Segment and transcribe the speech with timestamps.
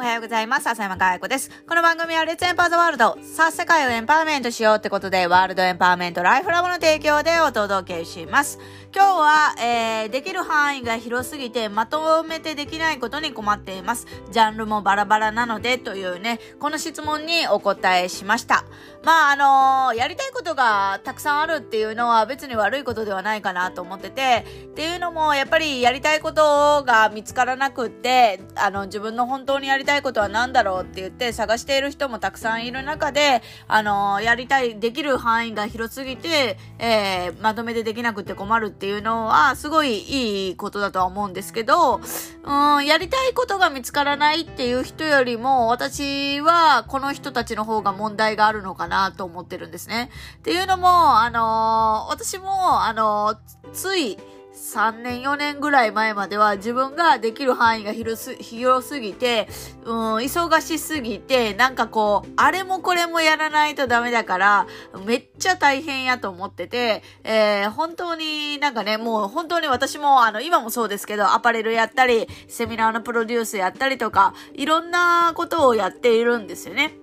[0.00, 0.66] おはようございます。
[0.66, 1.50] 浅山かや子です。
[1.68, 3.18] この番組はレッツエンパーザワールド。
[3.22, 8.58] さあ、世界をエンパワーメントしようってことで、ワールドエンパワーメントライフラボの提供でお届けします。
[8.92, 14.08] 今日は、えー、できる範囲が広すぎて、まとめてできないことに困っています。
[14.32, 18.64] ジャンルもバラバラなので、というね、この質問にお答えしました。
[19.04, 50.08] まあ、あのー、やりたいことがたくさんあるっていうのは別に悪いことではないかなと思ってて、っていうのも、やっぱりやりたいことが見つからなくって、あの、自分の本当にやりたいことは何だろうって言って探している人もたくさんいる中で、あの、やりたい、できる範囲が広すぎて、えー、まとめてできなくて困るってっていうのは、すごいいいことだとは思うんですけど、うん、やりたいことが見つからないっていう人よりも、私はこの人たちの方が問題があるのかなと思ってるんですね。
[50.38, 53.36] っていうのも、あの私も、あの
[53.74, 54.16] つい、
[54.52, 59.48] 3年、4年ぐらい前までは自分ができる範囲が広す広すぎて、
[59.84, 64.66] うん、忙しすぎて、なんかこう、あれもこれもやらないとダメだから、
[65.06, 76.94] めっちゃ大変やと思ってて、えー、本当になんかね、もう本当に私も、あの、今もそうですけど、アパレルやったり、セミナーのプロデュースやったりとか、いろんなことをやっているんですよね。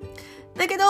[0.57, 0.83] だけど、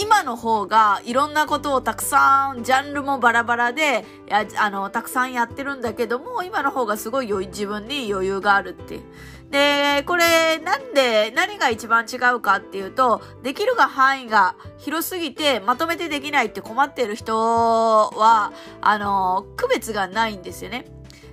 [0.00, 9.02] 今の方がいろんなことをたくさん、ジャンルもバラバラで、やあの、たくさんやってるんだけども、今の方がすごい自分に余裕があるっていう。
[9.50, 20.84] で、これ、なんで、何が一番違うかっていうと、できるが範囲が広すぎて、まとめてできないって困ってる人は、あの、区別がないんですよね。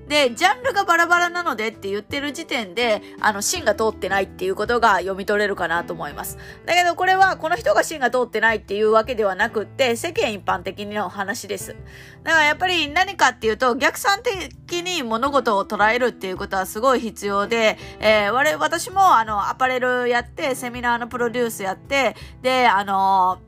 [0.07, 6.37] で、ジャンルがバラバラなのでって言ってる時点で、あの、芯が通ってないっていうことが読み取れるかなと思います。
[6.65, 11.75] だけどこれは、この人が芯が通ってないっていうわけではなくって、世間一般的にの話です。
[12.23, 23.46] だからやっぱり何かっていうと、逆算的に物事を捉えるっていうことはすごい必要で、えー、我、私もあの、アパレルやって、セミナーのプロデュースやって、で、あのー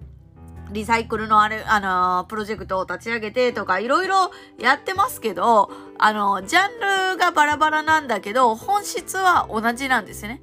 [0.71, 10.41] リサイクルのあれ、あのー、プロジェクトを立ち上げてとか、いろいろやってますけど、あのー、ジャンルがバラバラなんだけど、本質は同じなんですね。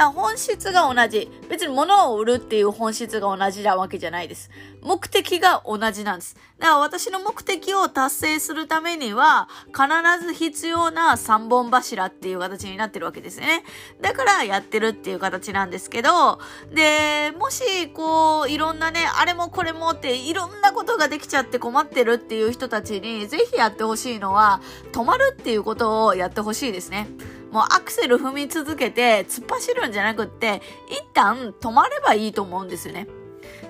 [0.00, 1.30] から本質が同じ。
[1.50, 4.50] 別に物を売るっていう本質が同じなわけじゃないです。
[4.80, 6.36] 目的が同じなんです。
[6.58, 13.62] だから私の目的を達成するためには、必ず必要な三本柱っていう形になってるわけですね。
[14.00, 16.38] だからやってるっていう形なんですけど、
[16.72, 24.62] で、もし、こう、いろんなね、あれもこれもっていろんなことができちゃって困ってるっていう人たちに、ぜひやってほしいのは、
[24.92, 27.08] 止まるっていうことをやってほしいですね。
[27.50, 33.06] もうアクセル踏み続けて突っ走るんじゃなくって、一旦止まればいいと思うんですよね。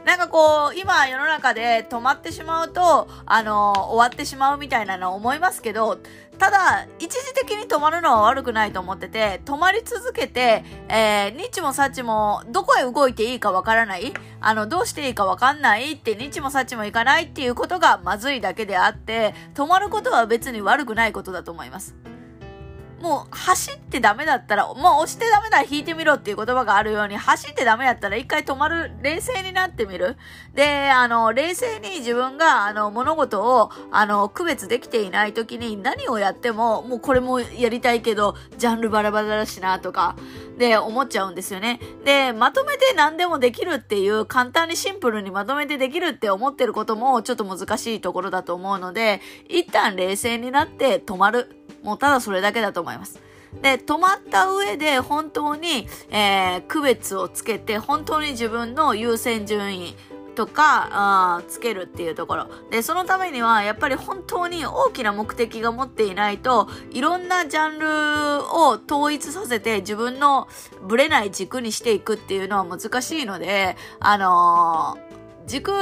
[0.04, 5.98] なんかこう、今世の中で止まってしまうと、あのー、終わってしまうみたいなのは思いますけど、
[6.38, 21.94] ただ、一時的に止まるのは悪くないと思ってて、止まり続けて、えー、ニッチもサッチも、どこへ動いていいかわからない、あの、どうしていいかわかんないって、ニッチもサッチもいかないっていうことがまずいだけであって、止まることは別に悪くないことだと思います。
[23.00, 30.16] もう走ってダメだったら、もう押してダメだ、引いてみろっていう言葉があるように、走ってダメだったら一回止まる、冷静になってみる。
[30.54, 40.14] で、あの、冷静に自分が、あの、物事を、あの、区別できていない時に何をやっても、もうこれもやりたいけど、ジャンルバラバラだしな、とか、
[40.58, 41.80] で、思っちゃうんですよね。
[42.04, 51.56] で、まとめて何でもできるっていう、簡単にシンプルにまとめてできるって思ってることも、ちょっと難しいところだと思うので、一旦冷静になって止まる。
[51.82, 53.20] もうただそれだけだと思います。
[53.62, 59.96] で、止まった上で本当に、えー、区別をつけて、本当に自分の優先順位
[60.36, 62.46] とか、あつけるっていうところ。
[62.70, 67.88] で、そのためには、やっぱり本当に大きな目的が持っていないと、いろんなジャンル
[68.44, 70.48] を統一させて自分の
[70.86, 75.19] ブレない軸にしていくっていうのは難しいので、あのー
[75.50, 75.72] 軸、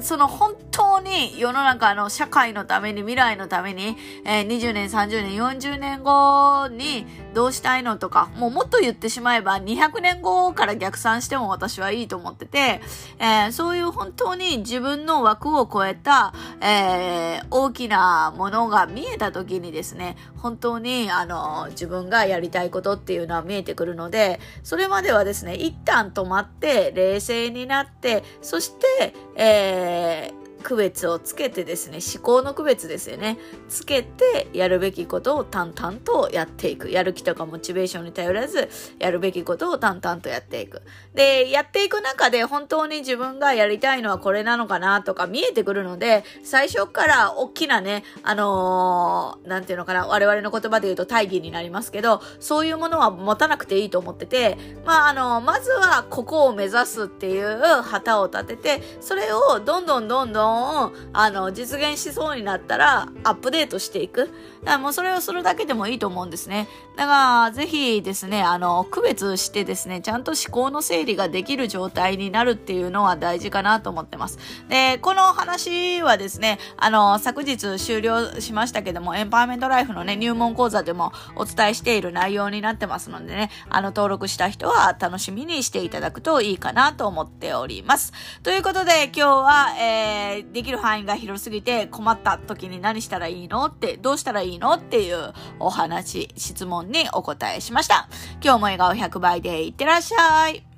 [0.00, 7.04] その本当に世の中の社会のために、未来のために、えー、20年、30年、40年後に
[7.34, 12.80] どうしたいのとか、もうもっと言ってしまえば200年後から逆算しても私はいいと思ってて、
[13.18, 33.38] えー、そういう本当に自分の枠を超えた、えー、大きなものが見えた時にですね、本当にあの自分がやりたいことっていうのは見えてくるので、それまではですね、一旦止まって冷静になって、そして、えー、区別をつけてですね、思考の区別ですよね。
[33.68, 36.90] つけて、やるべきことを淡々とやっていく。
[36.90, 38.68] やる気とかモチベーションに頼らず、
[38.98, 40.82] やるべきことを淡々とやっていく。
[41.14, 60.49] で、やっていく中で本当に自分がやりたいのはこれなのかなとか見えてくるので、最初から大きなね、あのー、ていうのかな、我々の言葉で言うと大義になりますけど、そういうものは持たなくていいと思ってて、まあ、あのー、まずはここを目指すっていう旗を立てて、それをどんどんどんどん、
[61.12, 64.26] あの、実現しそうになったら、アップデートしていく。
[64.26, 64.32] だか
[64.72, 66.68] らもうそれをするだけでもいいと思うんですね。
[66.96, 74.38] だから、ぜひですね、あの、区別してですね、ちゃんと思考の整理ができる状態になるっていうのは大事かなと思ってます。
[74.68, 88.12] で、この話はですね、あの、昨日終了しましたけども、エンパワーメントライフのね、入門講座でもお伝えしている内容になってますのでね、あの、登録した人は楽しみにしていただくといいかなと思っております。
[88.42, 89.66] ということで、今日は、
[90.42, 98.08] できる範囲が広すぎて困った時に何したらいいのって、どうしたらいいのっていうお話、質問にお答えしました。
[98.42, 100.69] 今日も笑顔100倍でいってらっしゃい。